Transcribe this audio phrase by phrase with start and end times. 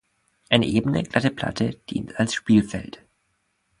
[0.49, 3.05] Eine ebene, glatte Platte dient als Spielfeld.